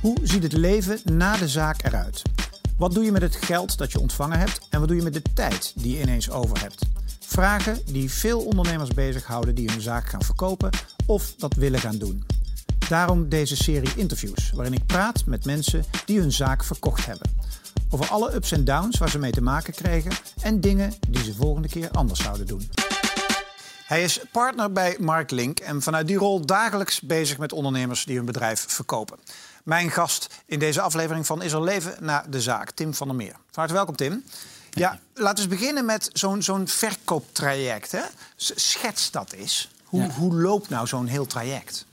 [0.00, 2.22] Hoe ziet het leven na de zaak eruit?
[2.76, 5.12] Wat doe je met het geld dat je ontvangen hebt en wat doe je met
[5.12, 6.86] de tijd die je ineens over hebt?
[7.20, 10.70] Vragen die veel ondernemers bezighouden die hun zaak gaan verkopen
[11.06, 12.24] of dat willen gaan doen.
[12.88, 17.30] Daarom deze serie interviews, waarin ik praat met mensen die hun zaak verkocht hebben.
[17.90, 21.34] Over alle ups en downs waar ze mee te maken kregen en dingen die ze
[21.34, 22.68] volgende keer anders zouden doen.
[23.86, 28.16] Hij is partner bij Mark Link en vanuit die rol dagelijks bezig met ondernemers die
[28.16, 29.18] hun bedrijf verkopen.
[29.68, 33.16] Mijn gast in deze aflevering van Is er leven na de zaak, Tim van der
[33.16, 33.32] Meer.
[33.32, 34.24] Van harte welkom, Tim.
[34.70, 37.92] Ja, laten we beginnen met zo'n zo'n verkooptraject.
[37.92, 38.00] Hè?
[38.36, 39.68] Schets dat eens.
[39.84, 40.10] Hoe, Ja.
[40.10, 41.86] hoe loopt nou zo'n heel traject?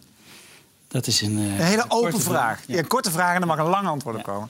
[0.88, 2.64] Dat is een, eh, Een hele een open vraag.
[2.68, 2.78] Ja.
[2.78, 4.50] Een korte vraag en er mag een lang antwoord op komen.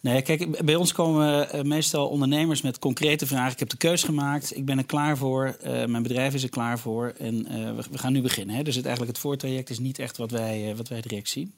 [0.00, 3.52] Nee, kijk, bij ons komen eh, meestal ondernemers met concrete vragen.
[3.52, 6.48] Ik heb de keus gemaakt, ik ben er klaar voor, eh, mijn bedrijf is er
[6.48, 7.44] klaar voor en
[7.76, 8.56] we, we gaan nu beginnen.
[8.56, 8.62] Hè.
[8.62, 11.54] Dus het, eigenlijk het voortraject is niet echt wat wij, wat wij direct zien.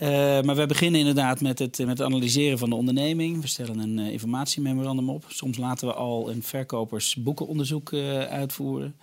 [0.00, 0.08] Eh,
[0.42, 3.40] maar wij beginnen inderdaad met het, met het analyseren van de onderneming.
[3.40, 5.24] We stellen een eh, informatiememorandum op.
[5.28, 8.96] Soms laten we al een verkopers boekenonderzoek eh, uitvoeren.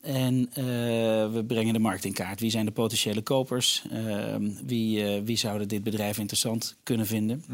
[0.00, 0.50] En
[1.32, 2.40] we brengen de markt in kaart.
[2.40, 3.82] Wie zijn de potentiële kopers?
[3.90, 7.44] Ehm, wie, wie zouden dit bedrijf interessant kunnen vinden?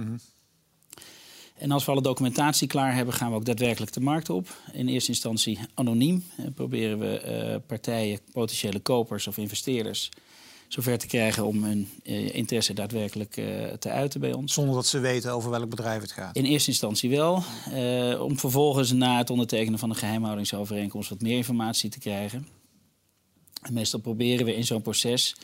[1.58, 4.56] En als we alle documentatie klaar hebben, gaan we ook daadwerkelijk de markt op.
[4.72, 6.24] In eerste instantie anoniem.
[6.36, 10.10] En proberen we partijen, potentiële kopers of investeerders...
[10.68, 14.52] zover te krijgen om hun eh, interesse daadwerkelijk eh, te uiten bij ons.
[14.52, 16.36] Zonder dat ze weten over welk bedrijf het gaat.
[16.36, 17.42] In eerste instantie wel.
[17.72, 22.46] eh, om vervolgens na het ondertekenen van een geheimhoudingsovereenkomst wat meer informatie te krijgen.
[23.62, 25.36] En meestal proberen we in zo'n proces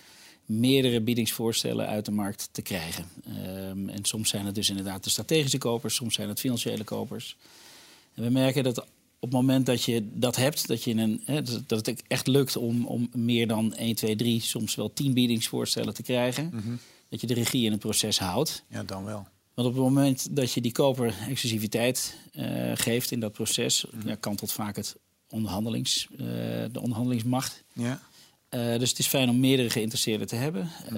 [0.46, 3.08] meerdere biedingsvoorstellen uit de markt te krijgen.
[3.26, 7.36] Ehm, en soms zijn het dus inderdaad de strategische kopers, soms zijn het financiële kopers.
[8.14, 8.86] En we merken dat
[9.20, 12.26] op het moment dat je dat hebt, dat, je in een, hè, dat het echt
[12.26, 17.20] lukt om, om meer dan 1, 2, 3, soms wel 10 biedingsvoorstellen te krijgen, dat
[17.20, 18.64] je de regie in het proces houdt.
[18.68, 19.26] Ja, dan wel.
[19.54, 24.14] Want op het moment dat je die koper exclusiviteit eh, geeft in dat proces, ja,
[24.14, 24.96] kantelt vaak het
[25.30, 26.18] onderhandelings, eh,
[26.72, 27.64] de onderhandelingsmacht.
[27.72, 28.00] Ja.
[28.48, 30.70] Eh, dus het is fijn om meerdere geïnteresseerden te hebben.
[30.86, 30.94] Eh,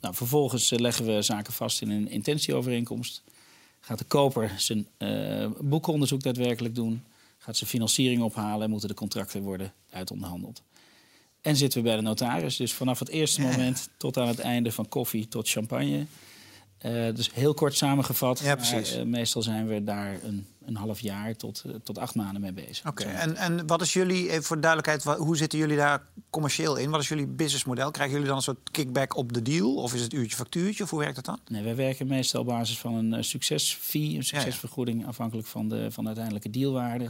[0.00, 3.22] nou, vervolgens leggen we zaken vast in een intentieovereenkomst.
[3.80, 4.86] Gaat de koper zijn
[5.60, 7.02] boekenonderzoek daadwerkelijk doen.
[7.42, 10.62] Gaat zijn financiering ophalen en moeten de contracten worden uitonderhandeld.
[11.40, 12.56] En zitten we bij de notaris.
[12.56, 16.06] Dus vanaf het eerste moment tot aan het einde van koffie tot champagne.
[16.82, 18.38] Eh, dus heel kort samengevat.
[18.38, 18.94] Ja, maar, precies.
[18.94, 22.52] eh, meestal zijn we daar een, een half jaar tot, eh, tot acht maanden mee
[22.52, 22.86] bezig.
[22.86, 26.76] Oké, en, en wat is jullie, even voor de duidelijkheid, hoe zitten jullie daar commercieel
[26.76, 26.90] in?
[26.90, 27.90] Wat is jullie businessmodel?
[27.90, 29.74] Krijgen jullie dan een soort kickback op de deal?
[29.74, 30.82] Of is het uurtje factuurtje?
[30.82, 31.38] Of hoe werkt dat dan?
[31.48, 36.02] Nee, wij werken meestal op basis van een succesfee, een succesvergoeding, afhankelijk van de, van
[36.02, 37.08] de uiteindelijke dealwaarde.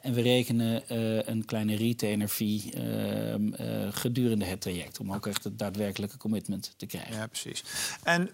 [0.00, 0.82] En we rekenen
[1.30, 6.74] een kleine retainer fee ehm, eh, gedurende het traject, om ook echt het daadwerkelijke commitment
[6.76, 7.14] te krijgen.
[7.14, 7.64] Ja, precies.
[8.02, 8.30] En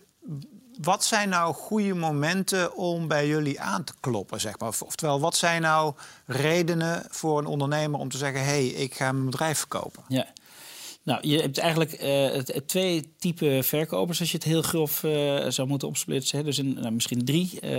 [0.80, 4.68] wat zijn nou goede momenten om bij jullie aan te kloppen, zeg maar?
[4.68, 5.94] Of- Oftewel, wat zijn nou
[6.26, 8.40] redenen voor een ondernemer om te zeggen...
[8.40, 10.02] hé, hey, ik ga mijn bedrijf verkopen?
[10.08, 10.26] Ja.
[11.02, 15.68] Nou, je hebt eigenlijk eh, twee typen verkopers, als je het heel grof eh, zou
[15.68, 16.44] moeten opsplitsen.
[16.44, 17.60] Dus een, nou, misschien drie.
[17.60, 17.70] eh,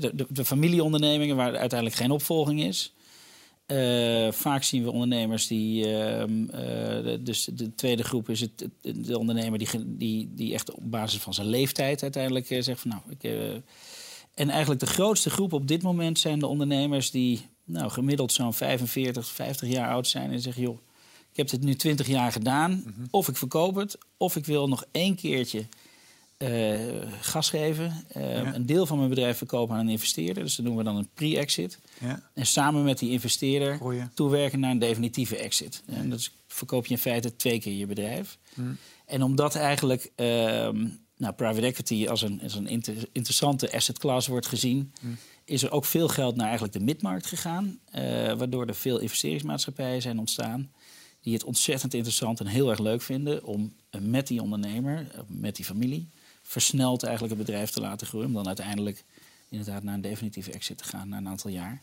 [0.00, 2.94] de, de familieondernemingen waar uiteindelijk geen opvolging is.
[3.66, 5.96] Eh, vaak zien we ondernemers die.
[5.96, 10.90] ehm, eh, dus de tweede groep is het, de ondernemer die, die, die echt op
[10.90, 13.02] basis van zijn leeftijd uiteindelijk eh, zegt van nou.
[13.18, 13.62] Ik,
[14.34, 18.54] en eigenlijk de grootste groep op dit moment zijn de ondernemers die nou, gemiddeld zo'n
[18.54, 20.78] 45, 50 jaar oud zijn en zeggen: joh,
[21.30, 22.94] ik heb dit nu 20 jaar gedaan.
[23.10, 25.66] Of ik verkoop het, of ik wil nog één keertje
[26.36, 26.78] eh,
[27.20, 28.04] gas geven.
[28.08, 28.54] eh, Ja.
[28.54, 30.42] Een deel van mijn bedrijf verkopen aan een investeerder.
[30.42, 31.78] Dus dat noemen we dan een pre-exit.
[32.00, 33.78] Ja, En samen met die investeerder
[34.14, 35.82] toewerken naar een definitieve exit.
[35.86, 38.38] En dat is, verkoop je in feite twee keer je bedrijf.
[38.54, 38.76] Hmm.
[39.06, 40.86] En omdat eigenlijk ehm,
[41.16, 45.16] nou, private equity als een, als een inter- interessante asset class wordt gezien, Hmm.
[45.44, 47.78] is er ook veel geld naar eigenlijk de midmarkt gegaan.
[47.90, 48.02] eh,
[48.32, 50.70] waardoor er veel investeringsmaatschappijen zijn ontstaan.
[51.20, 55.20] Die het ontzettend interessant en heel erg leuk vinden om eh, met die ondernemer, eh,
[55.28, 56.08] met die familie,
[56.46, 58.28] versneld eigenlijk het bedrijf te laten groeien.
[58.28, 59.04] Om dan uiteindelijk
[59.48, 61.82] inderdaad naar een definitieve exit te gaan na een aantal jaar.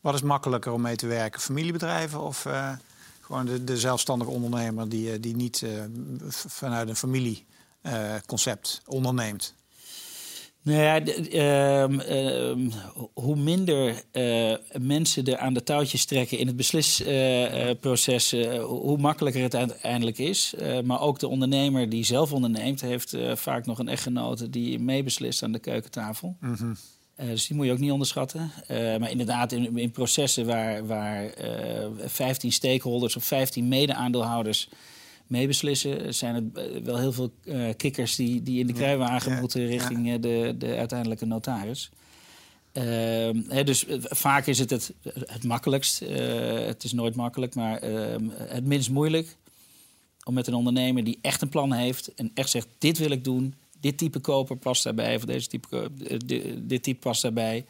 [0.00, 1.40] Wat is makkelijker om mee te werken?
[1.40, 2.72] Familiebedrijven of eh,
[3.20, 4.88] gewoon de, de zelfstandige ondernemer...
[4.88, 5.70] die, eh, die niet eh,
[6.28, 9.54] vanuit een familieconcept onderneemt?
[10.62, 12.70] Nou ja, ehm, ehm,
[13.14, 19.54] hoe minder eh, mensen er aan de touwtjes trekken in het beslisproces, hoe makkelijker het
[19.54, 20.54] uiteindelijk is.
[20.54, 24.78] Eh, maar ook de ondernemer die zelf onderneemt, heeft eh, vaak nog een echtgenote die
[24.78, 26.36] meebeslist aan de keukentafel.
[26.40, 26.72] Mhm.
[27.20, 28.50] Eh, dus die moet je ook niet onderschatten.
[28.66, 34.68] Eh, maar inderdaad, in, in processen waar, waar eh 15 stakeholders of 15 mede-aandeelhouders
[35.30, 36.14] meebeslissen.
[36.14, 37.32] Zijn het wel heel veel
[37.76, 41.90] kikkers die, die in de kruiwagen moeten richting de, de uiteindelijke notaris.
[42.72, 44.92] Ehm, dus vaak is het het,
[45.26, 45.98] het makkelijkst.
[46.66, 49.36] het is nooit makkelijk, maar ehm, het minst moeilijk
[50.24, 53.24] om met een ondernemer die echt een plan heeft en echt zegt: dit wil ik
[53.24, 55.90] doen, dit type koper past daarbij, of deze type,
[56.62, 57.66] dit type past daarbij.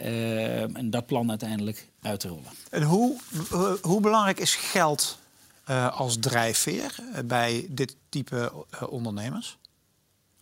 [0.00, 2.50] Uh, en dat plan uiteindelijk uit te rollen.
[2.70, 3.16] En hoe,
[3.82, 5.18] hoe belangrijk is geld
[5.70, 9.58] uh, als drijfveer eh, bij dit type uh, ondernemers?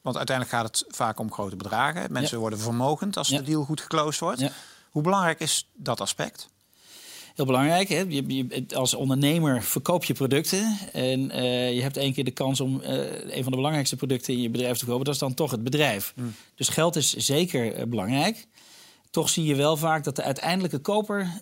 [0.02, 2.12] Want uiteindelijk gaat het vaak om grote bedragen.
[2.12, 2.40] Mensen ja.
[2.40, 3.38] worden vermogend als ja.
[3.38, 4.40] de deal goed geclosed wordt.
[4.40, 4.50] Ja.
[4.90, 6.48] Hoe belangrijk is dat aspect?
[7.36, 7.88] Heel belangrijk.
[7.88, 7.98] Hè?
[8.08, 10.78] Je, je, als ondernemer verkoop je producten.
[10.92, 12.88] En uh, je hebt één keer de kans om uh,
[13.24, 15.04] een van de belangrijkste producten in je bedrijf te kopen.
[15.04, 16.12] Dat is dan toch het bedrijf.
[16.16, 16.34] Mm.
[16.54, 18.46] Dus geld is zeker uh, belangrijk.
[19.16, 21.40] Toch zie je wel vaak dat de uiteindelijke koper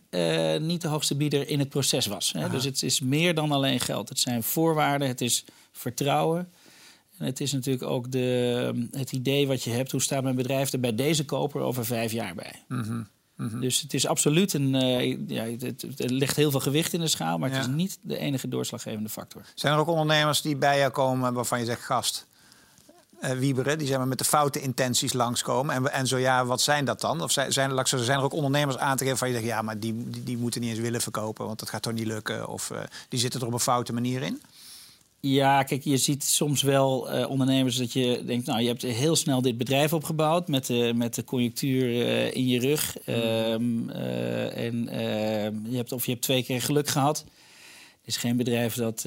[0.60, 2.32] niet de hoogste bieder in het proces was.
[2.32, 2.48] Hè?
[2.48, 4.08] Dus het is meer dan alleen geld.
[4.08, 6.52] Het zijn voorwaarden, het is vertrouwen.
[7.18, 9.90] En het is natuurlijk ook de, het idee wat je hebt.
[9.90, 12.62] Hoe staat mijn bedrijf er bij deze koper over vijf jaar bij?
[12.68, 13.08] Mm -hmm.
[13.36, 13.60] Mhm.
[13.60, 14.74] Dus het is absoluut een.
[14.74, 17.98] Uh, ja, het, het, ligt heel veel gewicht in de schaal, maar het is niet
[18.02, 19.42] de enige doorslaggevende factor.
[19.54, 22.26] Zijn er ook ondernemers die bij jou komen waarvan je zegt: gast,
[23.22, 25.74] uh, wieberen, die zeg maar, met de foute intenties langskomen?
[25.74, 27.22] En, en zo ja, wat zijn dat dan?
[27.22, 29.78] Of zijn, zijn, zijn er ook ondernemers aan te geven van je zegt: ja, maar
[29.80, 32.48] die, die, die, moeten niet eens willen verkopen, want dat gaat toch niet lukken?
[32.48, 32.78] Of uh,
[33.08, 34.42] die zitten er op een foute manier in?
[35.20, 39.16] Ja, kijk, je ziet soms wel uh, ondernemers dat je denkt, nou, je hebt heel
[39.16, 42.96] snel dit bedrijf opgebouwd met de, met de conjunctuur uh, in je rug.
[43.58, 43.90] Mm.
[43.90, 47.24] Uh, en ehm, je hebt, of je hebt twee keer geluk gehad.
[48.04, 49.06] Het is geen bedrijf dat,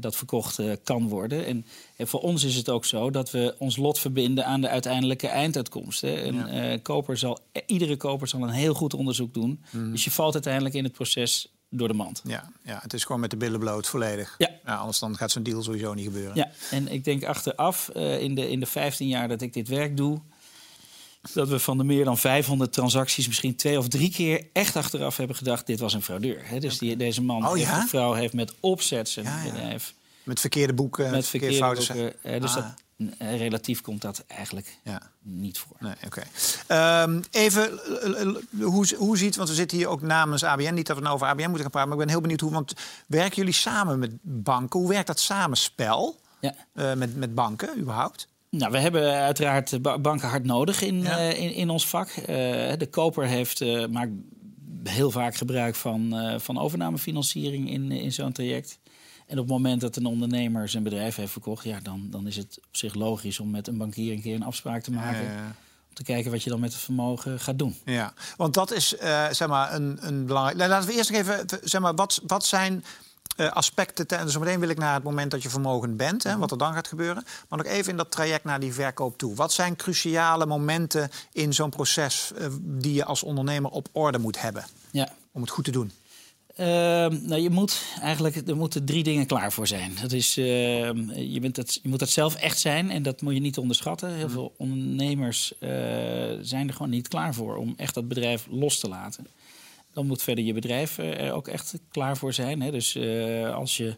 [0.00, 1.46] dat verkocht kan worden.
[1.46, 1.66] En,
[1.96, 5.28] en, voor ons is het ook zo dat we ons lot verbinden aan de uiteindelijke
[5.28, 6.00] einduitkomst.
[6.00, 6.14] Hè.
[6.14, 6.78] En, ja.
[6.78, 9.64] koper zal, iedere koper zal een heel goed onderzoek doen.
[9.70, 9.90] Mm.
[9.90, 12.22] Dus je valt uiteindelijk in het proces door de mand.
[12.24, 14.34] Ja, ja, het is gewoon met de billen bloot volledig.
[14.38, 14.50] Ja.
[14.64, 16.36] ja anders dan gaat zo'n deal sowieso niet gebeuren.
[16.36, 19.96] Ja, en ik denk achteraf, in, de, in de 15 jaar dat ik dit werk
[19.96, 20.20] doe...
[21.32, 24.46] dat we van de meer dan 500 transacties misschien twee of drie keer...
[24.52, 26.48] echt achteraf hebben gedacht, dit was een fraudeur.
[26.48, 26.58] Hè?
[26.58, 27.86] Dus die, deze man, oh, ja?
[27.86, 29.94] vrouw, heeft met opzet zijn ja, bedrijf...
[30.22, 32.30] Met verkeerde boeken, met verkeerde, verkeerde boeken.
[32.30, 32.56] Hè, dus ah.
[32.56, 32.74] dat,
[33.18, 35.02] eh, relatief komt dat eigenlijk ja.
[35.22, 35.76] niet voor.
[35.78, 36.22] Nee, oké.
[37.02, 37.80] Um, even,
[38.60, 41.26] hoe, hoe ziet, want we zitten hier ook namens ABN, niet dat we nou over
[41.26, 42.74] ABN moeten gaan praten, maar ik ben heel benieuwd hoe, want
[43.06, 44.80] werken jullie samen met banken?
[44.80, 46.54] Hoe werkt dat samenspel ja.
[46.74, 48.28] Uh, met, met banken überhaupt?
[48.58, 51.18] Nou, we hebben uiteraard banken hard nodig in, ja.
[51.18, 52.08] uh, in, in, ons vak.
[52.08, 52.26] Uh,
[52.78, 54.10] de koper heeft, maakt
[54.82, 58.78] heel vaak gebruik van, van overnamefinanciering in, in zo'n traject.
[59.26, 62.36] En op het moment dat een ondernemer zijn bedrijf heeft verkocht, ja, dan, dan is
[62.36, 65.26] het op zich logisch om met een bankier een keer een afspraak te maken.
[65.88, 67.76] Om te kijken wat je dan met het vermogen gaat doen.
[67.84, 70.58] Ja, want dat is uh, zeg maar een, een belangrijk.
[70.58, 72.84] Nou, laten we eerst nog even zeg maar, wat, wat zijn
[73.36, 74.06] uh, aspecten.
[74.06, 76.72] Ten, zometeen wil ik naar het moment dat je vermogen bent, hè, wat er dan
[76.72, 77.24] gaat gebeuren.
[77.48, 79.34] Maar nog even in dat traject naar die verkoop toe.
[79.34, 84.40] Wat zijn cruciale momenten in zo'n proces uh, die je als ondernemer op orde moet
[84.40, 84.64] hebben?
[84.90, 85.12] Ja.
[85.32, 85.92] Om het goed te doen.
[86.60, 86.66] Uh,
[87.06, 89.92] nou, je moet eigenlijk, er moeten drie dingen klaar voor zijn.
[90.00, 90.44] Dat is, uh,
[91.32, 94.14] je, bent dat, je moet dat zelf echt zijn en dat moet je niet onderschatten.
[94.14, 95.70] Heel veel ondernemers uh,
[96.40, 99.26] zijn er gewoon niet klaar voor om echt dat bedrijf los te laten.
[99.94, 102.62] Dan moet verder je bedrijf er ook echt klaar voor zijn.
[102.62, 102.70] Hè?
[102.70, 103.96] Dus eh, als je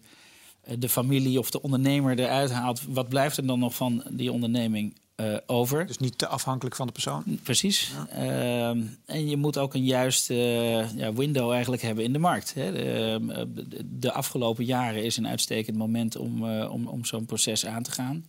[0.79, 4.95] de familie of de ondernemer eruit haalt, wat blijft er dan nog van die onderneming
[5.17, 5.87] uh, over.
[5.87, 7.25] Dus niet te afhankelijk van de persoon?
[7.43, 7.93] Precies.
[8.11, 8.23] Ja.
[8.23, 12.55] Uh, en je moet ook een juiste uh, ja, window eigenlijk hebben in de markt.
[12.55, 12.73] Hè.
[12.73, 13.47] De, ehm,
[13.85, 18.25] de, afgelopen jaren is een uitstekend moment om, om, om zo'n proces aan te gaan.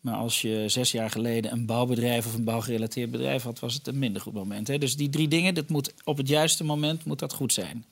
[0.00, 3.86] Maar als je zes jaar geleden een bouwbedrijf of een bouwgerelateerd bedrijf had, was het
[3.86, 4.68] een minder goed moment.
[4.68, 4.78] Hè.
[4.78, 7.84] Dus die drie dingen, dat moet op het juiste moment moet dat goed zijn.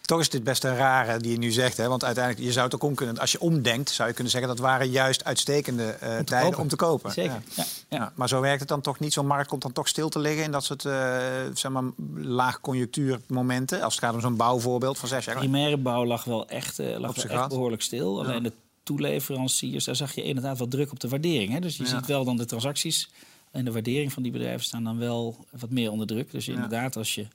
[0.00, 1.76] Toch is dit best een rare die je nu zegt.
[1.76, 1.88] Hè?
[1.88, 3.18] Want uiteindelijk, je zou het ook om kunnen...
[3.18, 4.50] Als je omdenkt, zou je kunnen zeggen...
[4.50, 7.12] dat waren juist uitstekende uh, om tijden om te kopen.
[7.12, 7.64] Zeker, ja.
[7.88, 8.12] Ja, ja.
[8.14, 9.12] Maar zo werkt het dan toch niet.
[9.12, 10.44] Zo'n markt komt dan toch stil te liggen...
[10.44, 10.92] in dat soort uh,
[11.54, 11.82] zeg maar,
[12.14, 13.82] laagconjunctuurmomenten.
[13.82, 15.36] Als het gaat om zo'n bouwvoorbeeld van zes jaar.
[15.36, 18.24] Primaire bouw lag wel echt, uh, lag wel echt behoorlijk stil.
[18.24, 18.52] Alleen de
[18.84, 21.52] toeleveranciers, daar zag je inderdaad wat druk op de waardering.
[21.52, 21.60] Hè?
[21.60, 23.10] Dus je ziet wel dan de transacties...
[23.50, 26.30] en de waardering van die bedrijven staan dan wel wat meer onder druk.
[26.30, 27.26] Dus inderdaad, als je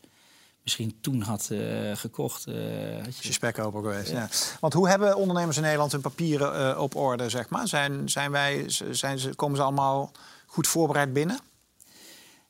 [0.63, 2.47] misschien toen had uh, gekocht.
[2.47, 2.55] Uh,
[3.03, 3.33] had je...
[3.33, 4.29] spekkoper geweest, ja.
[4.59, 7.67] Want hoe hebben ondernemers in Nederland hun papieren uh, op orde, zeg maar?
[7.67, 10.11] Zijn, zijn wij, zijn ze, komen ze allemaal
[10.45, 11.39] goed voorbereid binnen?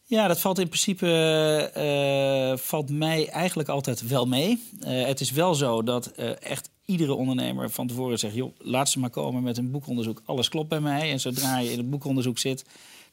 [0.03, 4.63] Ja, dat valt in principe valt mij eigenlijk altijd wel mee.
[4.85, 6.07] het is wel zo dat
[6.39, 8.35] echt iedere ondernemer van tevoren zegt...
[8.35, 10.21] joh, laat ze maar komen met een boekonderzoek.
[10.25, 11.11] Alles klopt bij mij.
[11.11, 12.65] En zodra je in het boekonderzoek zit...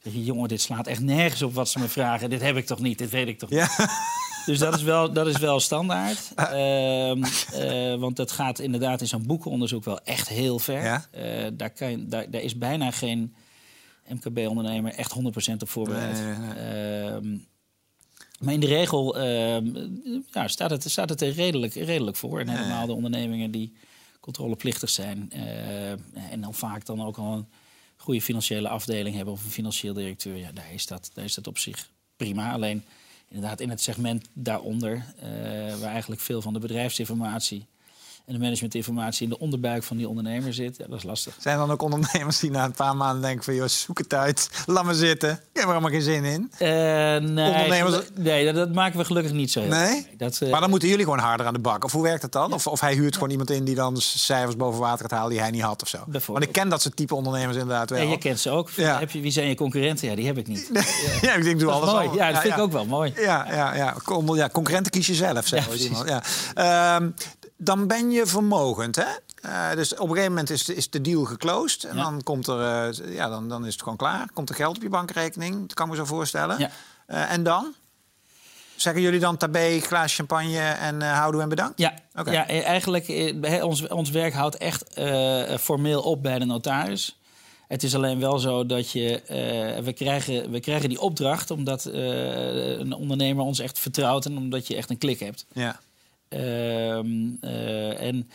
[0.03, 2.29] zeg je, jongen, dit slaat echt nergens op wat ze me vragen.
[2.29, 3.59] Dit heb ik toch niet, dit weet ik toch niet.
[3.59, 3.89] Ja.
[4.45, 6.31] Dus dat is wel, dat is wel standaard.
[6.35, 10.83] Ehm, eh, want dat gaat inderdaad in zo'n boekenonderzoek wel echt heel ver.
[10.83, 11.05] Ja?
[11.11, 13.35] Eh, daar, kan je, daar, daar is bijna geen
[14.07, 16.23] MKB-ondernemer echt 100% op voorbereid.
[16.23, 17.37] Nee, nee, Ehm,
[18.39, 19.65] maar in de regel ehm,
[20.31, 22.39] ja, staat, het, staat het er redelijk, redelijk voor.
[22.39, 23.73] En helemaal de ondernemingen die
[24.19, 25.31] controleplichtig zijn.
[25.31, 25.91] eh,
[26.31, 27.47] en dan vaak dan ook al een
[27.95, 30.35] goede financiële afdeling hebben of een financieel directeur.
[30.35, 32.51] Ja, daar is dat, daar is dat op zich prima.
[32.51, 32.83] Alleen
[33.27, 35.29] inderdaad in het segment daaronder, eh,
[35.79, 37.65] waar eigenlijk veel van de bedrijfsinformatie
[38.27, 41.35] en de managementinformatie in de onderbuik van die ondernemer zit, ja, dat is lastig.
[41.39, 43.55] Zijn er dan ook ondernemers die na een paar maanden denken van...
[43.55, 45.29] joh, zoek het uit, laat me zitten.
[45.31, 46.51] Ik heb er allemaal geen zin in.
[46.57, 50.07] Eh, nee, Ondernemers- nee dat, dat maken we gelukkig niet zo Nee?
[50.17, 51.83] Dat, eh, Maar dan moeten jullie gewoon harder aan de bak.
[51.83, 52.53] Of hoe werkt dat dan?
[52.53, 55.39] Of, of hij huurt gewoon iemand in die dan cijfers boven water gaat halen die
[55.39, 55.97] hij niet had of zo.
[56.25, 58.01] Want ik ken dat soort type ondernemers inderdaad wel.
[58.01, 58.69] ja, je kent ze ook.
[58.71, 60.07] Heb je, wie zijn je concurrenten?
[60.09, 60.69] Ja, die heb ik niet.
[61.21, 62.07] ja, ik denk, doe Dat alles is mooi.
[62.07, 62.15] al.
[62.15, 63.13] Ja, dat vind ik ook wel mooi.
[63.15, 63.95] Ja, ja, ja.
[64.35, 66.09] Ja concurrenten kies je zelf, zeg Ja, iemand.
[66.09, 66.23] Ja.
[66.95, 67.09] Ehm,
[67.57, 69.05] dan ben je vermogend, hè?
[69.41, 71.83] Eh, dus op een gegeven moment is, de- is de deal geclosed.
[71.83, 72.03] En Ja.
[72.03, 74.29] dan, komt er, eh, ja, dan, dan is het gewoon klaar.
[74.33, 76.59] Komt er geld op je bankrekening, dat kan ik me zo voorstellen.
[76.59, 76.69] Ja.
[77.05, 77.73] Eh, en dan?
[78.75, 81.79] Zeggen jullie dan tabé, glaas champagne en houdoe en bedankt?
[81.79, 81.93] Ja,
[82.25, 83.33] ja eigenlijk
[83.63, 84.83] ons, ons werk houdt echt
[85.59, 87.19] formeel op bij de notaris.
[87.67, 89.21] Het is alleen wel zo dat je,
[89.83, 94.75] we, krijgen, we krijgen die opdracht omdat een ondernemer ons echt vertrouwt en omdat je
[94.75, 95.45] echt een klik hebt.
[95.53, 95.79] Ja.
[96.29, 98.29] Ehm, eh, en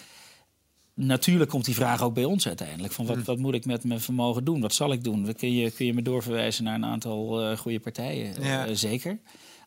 [0.94, 2.92] natuurlijk komt die vraag ook bij ons uiteindelijk.
[2.92, 3.24] Van wat, Hm.
[3.24, 4.60] wat moet ik met mijn vermogen doen?
[4.60, 5.34] Wat zal ik doen?
[5.34, 8.36] Kun je, kun je me doorverwijzen naar een aantal eh, goede partijen?
[8.36, 8.74] Eh, Ja.
[8.74, 9.18] zeker.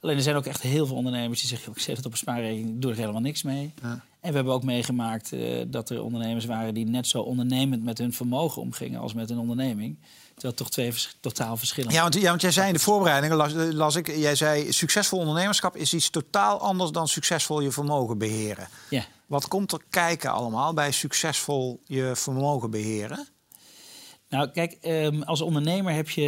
[0.02, 1.68] Alleen er zijn ook echt heel veel ondernemers die zeggen...
[1.68, 3.74] "Joh, ik zet het op een spaarrekening, doe er helemaal niks mee.
[3.82, 4.04] Ja.
[4.26, 6.74] En we hebben ook meegemaakt eh, dat er ondernemers waren...
[6.74, 9.98] die net zo ondernemend met hun vermogen omgingen als met hun onderneming.
[10.34, 13.38] Terwijl toch twee vers- totaal verschillende Ja, want, ja, want jij zei in de voorbereidingen,
[13.38, 18.18] las, las ik, jij zei succesvol ondernemerschap is iets totaal anders dan succesvol je vermogen
[18.18, 18.68] beheren.
[18.90, 19.06] Ja.
[19.26, 23.28] Wat komt er kijken allemaal bij succesvol je vermogen beheren?
[24.30, 26.24] Nou, kijk, ehm, als ondernemer heb je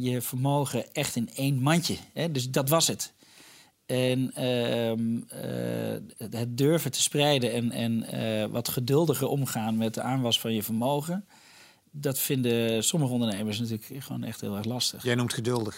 [0.00, 1.96] je vermogen echt in één mandje.
[2.12, 2.30] Hè?
[2.30, 3.12] Dus dat was het.
[3.86, 10.00] En ehm, eh, het durven te spreiden en, en eh, wat geduldiger omgaan met de
[10.02, 11.24] aanwas van je vermogen...
[11.90, 15.02] dat vinden sommige ondernemers natuurlijk gewoon echt heel erg lastig.
[15.02, 15.74] Jij noemt geduldig.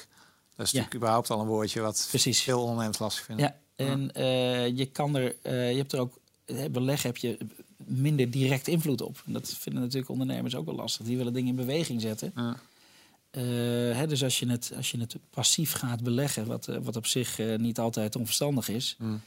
[0.56, 0.78] Dat is Ja.
[0.78, 2.42] natuurlijk überhaupt al een woordje wat Precies.
[2.42, 3.44] veel ondernemers lastig vinden.
[3.44, 6.18] Ja, en eh, je kan er, je hebt er ook,
[6.70, 7.38] beleg heb je
[7.76, 9.22] minder direct invloed op.
[9.26, 11.06] En dat vinden natuurlijk ondernemers ook wel lastig.
[11.06, 12.32] Die willen dingen in beweging zetten.
[12.36, 12.56] Ja.
[13.34, 13.42] Eh,
[13.96, 17.06] hè, dus als je, het, als je het passief gaat beleggen, wat, eh, wat op
[17.06, 19.20] zich eh, niet altijd onverstandig is, Mm.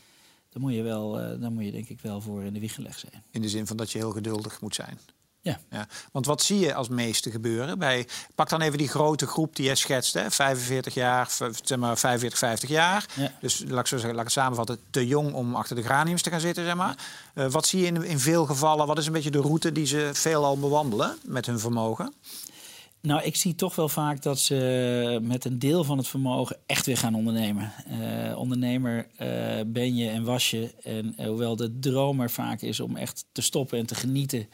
[0.49, 2.99] dan moet je wel, dan moet je denk ik wel voor in de wieg gelegd
[2.99, 3.23] zijn.
[3.31, 4.99] In de zin van dat je heel geduldig moet zijn.
[5.41, 5.59] Ja.
[5.71, 5.87] Ja.
[6.11, 7.79] Want wat zie je als meeste gebeuren?
[7.79, 10.13] Bij, pak dan even die grote groep die jij schetst.
[10.13, 10.31] Hè?
[10.31, 11.31] 45 jaar,
[11.63, 13.05] zeg maar 45, 50 jaar.
[13.15, 13.31] Ja.
[13.41, 14.79] Dus laat ik, zo zeggen, laat ik het samenvatten.
[14.89, 16.95] Te jong om achter de graniums te gaan zitten, zeg maar.
[17.33, 18.87] Wat zie je in, in veel gevallen?
[18.87, 22.13] Wat is een beetje de route die ze veelal bewandelen met hun vermogen?
[23.07, 26.85] Nou, ik zie toch wel vaak dat ze met een deel van het vermogen echt
[26.85, 27.73] weer gaan ondernemen.
[27.85, 29.29] Eh, ondernemer eh,
[29.67, 30.73] ben je en was je.
[30.83, 34.47] En eh, hoewel de droom er vaak is om echt te stoppen en te genieten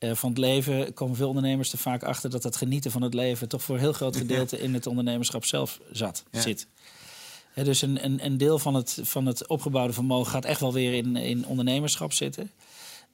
[0.00, 3.48] van het leven, komen veel ondernemers er vaak achter dat het genieten van het leven
[3.48, 6.40] toch voor een heel groot gedeelte in het ondernemerschap zelf zat, Ja.
[6.40, 6.66] zit.
[7.54, 10.94] Dus een, een, een deel van het, van het opgebouwde vermogen gaat echt wel weer
[10.94, 12.50] in, in ondernemerschap zitten.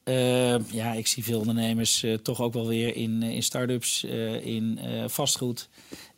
[0.04, 4.04] Eh, ja, ik zie veel ondernemers eh, toch ook wel weer in, eh, in start-ups,
[4.04, 5.68] eh, in vastgoed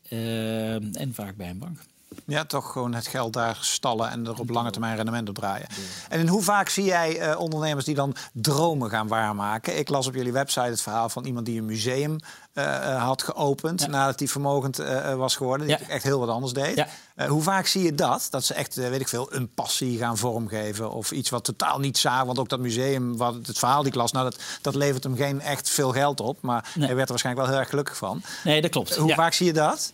[0.08, 1.78] eh, en vaak bij een bank.
[2.26, 5.66] Ja, toch gewoon het geld daar stallen en er op lange termijn rendement op draaien.
[6.08, 9.78] En in hoe vaak zie jij eh, ondernemers die dan dromen gaan waarmaken?
[9.78, 12.16] Ik las op jullie website het verhaal van iemand die een museum
[12.52, 13.86] eh, eh, had geopend Ja.
[13.86, 14.76] nadat hij vermogend
[15.16, 15.66] was geworden.
[15.66, 15.88] Die Ja.
[15.88, 16.84] echt heel wat anders deed.
[17.28, 18.26] Hoe vaak zie je dat?
[18.30, 21.98] Dat ze echt, weet ik veel, een passie gaan vormgeven of iets wat totaal niet
[21.98, 22.26] zagen.
[22.26, 25.16] Want ook dat museum, wat het verhaal die ik las, nou, dat, dat levert hem
[25.16, 26.38] geen echt veel geld op.
[26.42, 26.84] Maar Nee.
[26.86, 28.22] hij werd er waarschijnlijk wel heel erg gelukkig van.
[28.44, 28.96] Nee, dat klopt.
[28.96, 29.92] Hoe vaak zie je dat?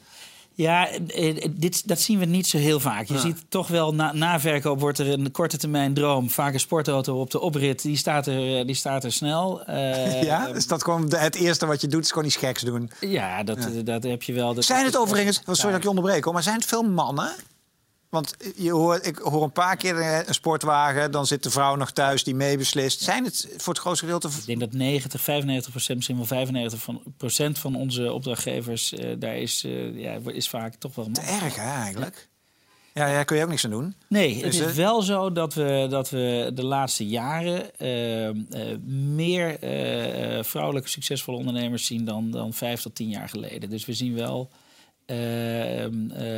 [0.55, 3.07] Ja, eh, eh, dit, dat zien we niet zo heel vaak.
[3.07, 3.21] Je Ja.
[3.21, 6.31] ziet toch wel, na, na verkoop wordt er een korte termijn droom.
[6.31, 9.65] Vaak een sportauto op de oprit, die staat er, eh, die staat er snel.
[9.65, 10.47] Eh, ja?
[10.49, 12.05] Is dat gewoon de- het eerste wat je doet?
[12.05, 12.91] Is gewoon iets geks doen?
[13.01, 14.55] Ja, dat, dat heb je wel.
[14.55, 17.33] Dat, Zijn het overigens, sorry dat ik je onderbreek, maar zijn het veel mannen?
[18.11, 21.91] Want je hoort, ik hoor een paar keer een sportwagen, dan zit de vrouw nog
[21.91, 23.01] thuis die meebeslist.
[23.01, 24.29] Zijn het voor het grootste gedeelte...
[24.29, 29.11] Ik denk dat 90, 95 procent, misschien wel 95 van, procent van onze opdrachtgevers, eh,
[29.19, 31.09] daar is, eh, ja, is vaak toch wel.
[31.13, 32.29] Te erg, hè, eigenlijk?
[32.95, 33.95] Ja, daar kun je ook niks aan doen.
[34.09, 38.77] Nee, het is wel zo dat we, dat we de laatste jaren eh,
[39.15, 39.59] meer
[40.45, 43.71] vrouwelijke succesvolle ondernemers zien dan, dan vijf tot tien jaar geleden.
[43.71, 44.51] Dus we zien wel
[45.11, 45.85] eh,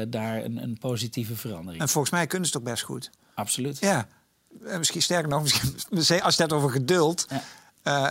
[0.00, 1.82] eh, daar een, een positieve verandering.
[1.82, 3.10] En volgens mij kunnen ze het ook best goed.
[3.34, 3.78] Absoluut.
[3.78, 4.06] Ja,
[4.66, 5.42] Eh, misschien sterker nog,
[5.90, 7.26] misschien, als je het hebt over geduld...
[7.28, 7.42] Ja.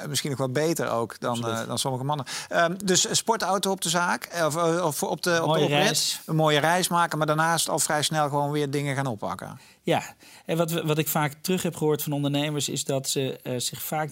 [0.02, 2.26] eh, misschien nog wel beter ook dan, dan sommige mannen.
[2.50, 5.80] Ehm, dus een sportauto op de zaak, of, of op de, op Mooie de oprit.
[5.84, 6.20] reis.
[6.26, 9.60] Een mooie reis maken, maar daarnaast al vrij snel gewoon weer dingen gaan oppakken.
[9.84, 10.04] Ja,
[10.46, 14.12] en wat, wat ik vaak terug heb gehoord van ondernemers is dat ze zich vaak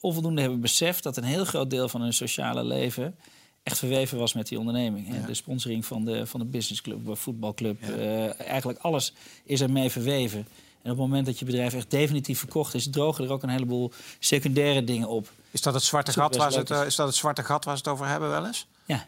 [0.00, 3.18] onvoldoende hebben beseft dat een heel groot deel van hun sociale leven
[3.62, 5.14] echt verweven was met die onderneming.
[5.14, 5.26] Ja.
[5.26, 7.88] De sponsoring van de, van de businessclub, de voetbalclub, Ja.
[7.94, 9.12] eh, eigenlijk alles
[9.44, 10.38] is ermee verweven.
[10.82, 13.48] En op het moment dat je bedrijf echt definitief verkocht is, drogen er ook een
[13.48, 15.30] heleboel secundaire dingen op.
[15.50, 16.76] Is dat het zwarte, gat waar het, is.
[16.76, 18.66] eh, is dat het zwarte gat waar ze het over hebben wel eens?
[18.86, 19.06] Ja,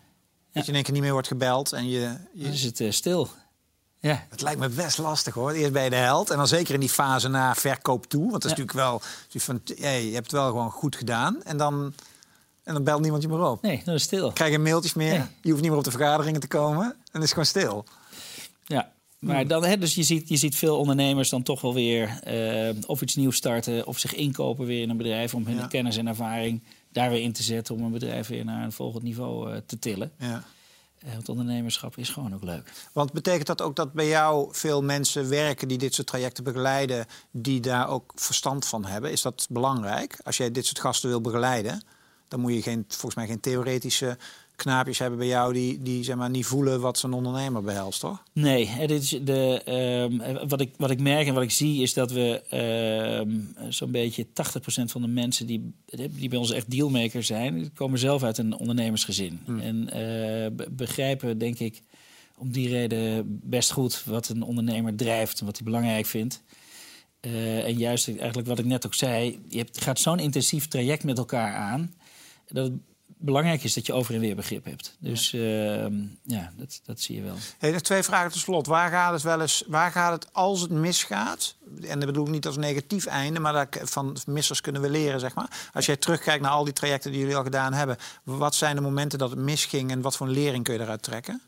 [0.53, 1.99] Dat je in één keer niet meer wordt gebeld en je,
[2.35, 3.29] je, dan is het eh, stil.
[3.99, 5.51] Ja, Het lijkt me best lastig hoor.
[5.53, 8.21] Eerst ben je de held en dan zeker in die fase na verkoop toe.
[8.31, 11.43] Want dat is natuurlijk wel, van, hey, je hebt het wel gewoon goed gedaan.
[11.43, 11.95] En dan,
[12.65, 13.63] en dan belt niemand je meer op.
[13.63, 14.33] nee, dan is het stil.
[14.33, 15.27] Krijg je mailtjes meer, Nee.
[15.43, 16.85] je hoeft niet meer op de vergaderingen te komen.
[16.85, 17.85] En het is gewoon stil.
[18.65, 22.19] Ja, maar dan, hè, dus je ziet, je ziet veel ondernemers dan toch wel weer
[22.23, 25.67] eh, of iets nieuws starten of zich inkopen weer in een bedrijf om hun Ja.
[25.67, 26.63] kennis en ervaring
[26.93, 29.79] daar weer in te zetten om een bedrijf weer naar een volgend niveau eh, te
[29.79, 30.13] tillen.
[30.19, 30.45] Ja.
[30.99, 32.73] Eh, want ondernemerschap is gewoon ook leuk.
[32.93, 37.07] Want betekent dat ook dat bij jou veel mensen werken die dit soort trajecten begeleiden,
[37.31, 39.11] die daar ook verstand van hebben?
[39.11, 40.21] Is dat belangrijk?
[40.25, 41.83] Als jij dit soort gasten wil begeleiden,
[42.31, 44.19] dan moet je geen, volgens mij geen theoretische
[44.57, 48.23] knaapjes hebben bij jou die, die zeg maar, niet voelen wat zo'n ondernemer behelst, toch?
[48.33, 51.95] Nee, dit is de, ehm, wat, ik, wat ik merk en wat ik zie is
[51.95, 53.31] dat we ehm,
[53.73, 54.31] zo'n beetje 80%
[54.91, 55.73] van de mensen die,
[56.11, 59.41] die bij ons echt dealmaker zijn, komen zelf uit een ondernemersgezin.
[59.61, 61.83] En eh, be- begrijpen, denk ik,
[62.37, 66.43] om die reden best goed wat een ondernemer drijft en wat hij belangrijk vindt.
[67.21, 71.05] Eh, en juist eigenlijk wat ik net ook zei, je hebt, gaat zo'n intensief traject
[71.05, 71.95] met elkaar aan.
[72.51, 72.75] Dat het
[73.21, 74.97] belangrijk is dat je over en weer begrip hebt.
[74.99, 77.37] Dus ehm, ja, dat, dat zie je wel.
[77.59, 78.67] Hey, nog twee vragen tot slot.
[78.67, 81.55] Waar gaat het wel eens, waar gaat het als het misgaat?
[81.83, 85.21] En dat bedoel ik niet als negatief einde, maar dat, van missers kunnen we leren,
[85.21, 85.71] zeg maar.
[85.73, 88.83] Als jij terugkijkt naar al die trajecten die jullie al gedaan hebben, wat zijn de
[88.83, 91.41] momenten dat het misging en wat voor een lering kun je eruit trekken?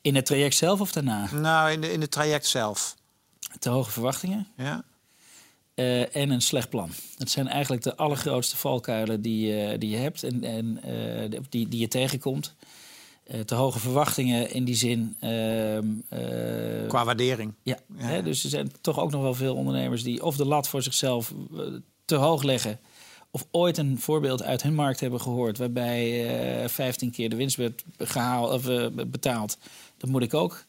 [0.00, 1.28] In het traject zelf of daarna?
[1.34, 2.96] Nou, in, de, in het traject zelf.
[3.58, 4.84] Te hoge verwachtingen Ja?
[5.78, 6.90] Eh, en een slecht plan.
[7.16, 11.68] Dat zijn eigenlijk de allergrootste valkuilen die, je- die je hebt en, en eh, die,
[11.68, 12.54] die je tegenkomt.
[13.24, 15.16] Eh, te hoge verwachtingen in die zin.
[15.20, 17.52] ehm, eh, Qua waardering.
[17.62, 20.44] ja, Ja, hè, dus er zijn toch ook nog wel veel ondernemers die of de
[20.46, 21.60] lat voor zichzelf eh,
[22.04, 22.78] te hoog leggen.
[23.30, 25.58] Of ooit een voorbeeld uit hun markt hebben gehoord.
[25.58, 26.28] waarbij
[26.62, 29.58] eh 15 keer de winst werd gehaald, of, eh, betaald.
[29.96, 30.64] Dat moet ik ook.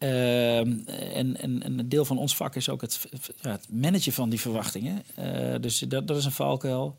[0.00, 3.06] Ehm, en, en, en een deel van ons vak is ook het,
[3.40, 5.02] ja, het managen van die verwachtingen.
[5.14, 6.98] Eh, dus dat, dat is een valkuil.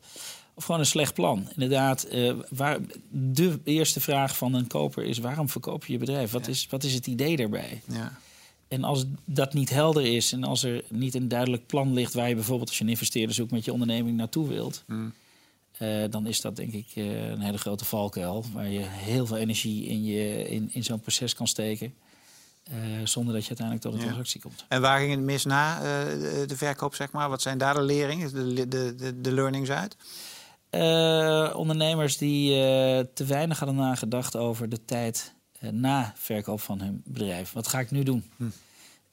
[0.54, 1.48] Of gewoon een slecht plan.
[1.54, 6.32] Inderdaad, eh, waar, de eerste vraag van een koper is: waarom verkoop je je bedrijf?
[6.32, 7.82] Wat, is, wat is het idee daarbij?
[7.88, 8.18] Ja.
[8.68, 12.30] En als dat niet helder is en als er niet een duidelijk plan ligt waar
[12.30, 15.14] je bijvoorbeeld als je een investeerder zoekt met je onderneming naartoe wilt, Hmm.
[15.72, 19.86] eh, dan is dat denk ik een hele grote valkuil waar je heel veel energie
[19.86, 21.94] in, je, in, in zo'n proces kan steken.
[22.72, 24.66] Eh, zonder dat je uiteindelijk tot een transactie komt.
[24.68, 25.84] En waar ging het mis na eh,
[26.48, 27.30] de, verkoop, zeg maar?
[27.30, 29.98] Wat zijn daar de leringen, de, de, de, de learnings uit?
[30.70, 32.50] Eh, ondernemers die
[33.14, 35.34] te weinig hadden nagedacht over de tijd
[35.72, 37.52] na verkoop van hun bedrijf.
[37.52, 38.24] Wat ga ik nu doen?
[38.38, 38.44] Hm.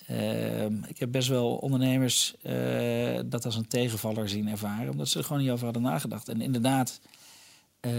[0.07, 2.35] Ehm, ik heb best wel ondernemers
[3.27, 6.29] dat als een tegenvaller zien ervaren, omdat ze er gewoon niet over hadden nagedacht.
[6.29, 7.01] En inderdaad,
[7.81, 7.91] eh,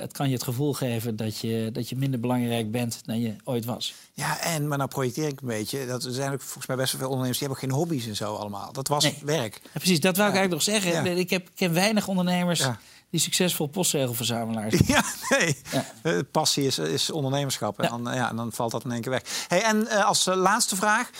[0.00, 3.36] het kan je het gevoel geven dat je, dat je minder belangrijk bent dan je
[3.44, 3.94] ooit was.
[4.12, 5.86] Ja, en, maar nou projecteer ik een beetje.
[5.86, 8.16] Dat er zijn ook volgens mij best wel veel ondernemers die hebben geen hobby's en
[8.16, 8.72] zo allemaal.
[8.72, 9.18] Dat was Nee.
[9.24, 9.60] werk.
[9.62, 11.04] Ja, precies, dat wou ik eigenlijk nog zeggen.
[11.04, 11.18] Ja.
[11.20, 12.62] Ik heb, ken weinig ondernemers
[13.10, 14.84] die succesvol postzegelverzamelaars zijn.
[14.96, 15.56] Ja, nee.
[15.72, 15.86] Ja.
[16.02, 17.80] Eh, passie is, is ondernemerschap.
[17.80, 19.22] En, dan, ja, en dan valt dat in één keer weg.
[19.48, 21.10] Hey, en eh, als laatste vraag.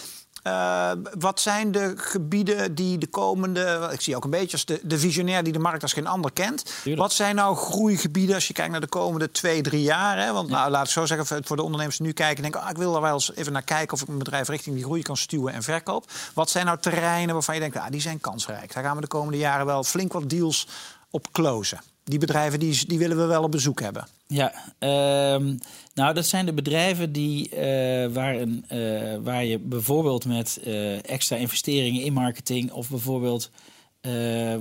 [0.44, 3.88] Eh, wat zijn de gebieden die de komende...
[3.92, 6.33] Ik zie ook een beetje als de, de visionair die de markt als geen ander
[6.33, 6.64] kent.
[6.64, 7.02] Tuurlijk.
[7.02, 10.18] Wat zijn nou groeigebieden als je kijkt naar de komende twee, drie jaar?
[10.18, 10.33] Hè?
[10.33, 12.42] Want nou, laat ik zo zeggen, voor- voor de ondernemers die nu kijken...
[12.42, 14.74] denken, ah, ik wil er wel eens even naar kijken of ik mijn bedrijf richting
[14.74, 16.11] die groei kan stuwen en verkoop.
[16.35, 18.74] Wat zijn nou terreinen waarvan je denkt, ah, die zijn kansrijk.
[18.74, 20.68] Daar gaan we de komende jaren wel flink wat deals
[21.11, 21.80] op closen.
[22.04, 24.06] Die bedrijven die, die willen we wel op bezoek hebben.
[24.26, 25.56] Ja, ehm,
[25.94, 31.10] nou dat zijn de bedrijven die, eh, waar, een, eh, waar je bijvoorbeeld met eh,
[31.10, 33.50] extra investeringen in marketing of bijvoorbeeld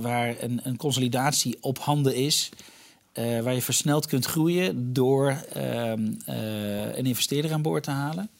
[0.00, 2.50] waar een, een consolidatie op handen is,
[3.14, 8.30] waar je versneld kunt groeien door ehm, eh, een investeerder aan boord te halen.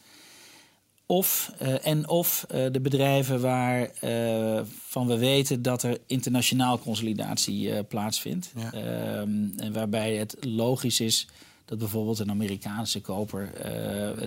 [1.06, 6.78] Of, eh, en of eh, de bedrijven waar eh, van we weten dat er internationaal
[6.78, 8.52] consolidatie plaatsvindt.
[8.56, 8.72] Ja.
[8.72, 11.28] Ehm, en waarbij het logisch is
[11.64, 13.52] dat bijvoorbeeld een Amerikaanse koper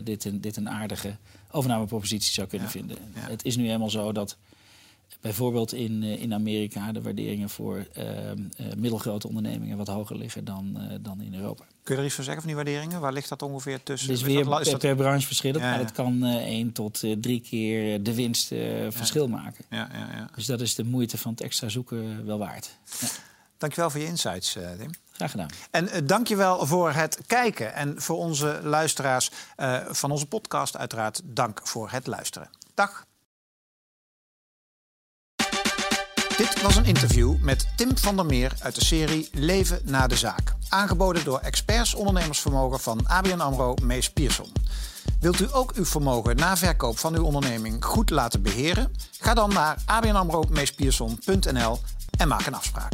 [0.04, 1.16] dit, een, dit een aardige
[1.52, 2.98] overnamepropositie zou kunnen vinden.
[3.14, 4.38] Het is nu helemaal zo dat
[5.22, 8.06] bijvoorbeeld in, eh, in Amerika de waarderingen voor uh,
[8.78, 11.64] middelgrote ondernemingen wat hoger liggen dan, dan in Europa.
[11.84, 13.00] Kun je er iets van zeggen van die waarderingen?
[13.00, 14.10] Waar ligt dat ongeveer tussen?
[14.10, 18.04] Het is weer dat, per, per, branche verschillend, maar het kan één tot drie keer
[18.04, 18.48] de winst
[18.90, 19.66] verschil maken.
[19.70, 19.90] Ja,
[20.36, 22.78] dus dat is de moeite van het extra zoeken wel waard.
[23.58, 24.92] Dankjewel voor je insights, Tim.
[25.18, 25.50] Graag gedaan.
[25.72, 27.74] En uh, dankjewel voor het kijken.
[27.74, 32.50] En voor onze luisteraars uh, van onze podcast uiteraard dank voor het luisteren.
[32.74, 33.06] Dag.
[36.38, 40.16] Dit was een interview met Tim van der Meer uit de serie Leven na de
[40.16, 40.54] zaak.
[40.70, 44.52] Aangeboden door experts ondernemersvermogen van ABN AMRO Mees Pierson.
[45.20, 48.92] Wilt u ook uw vermogen na verkoop van uw onderneming goed laten beheren?
[49.20, 50.44] Ga dan naar abnamro
[52.18, 52.94] en maak een afspraak.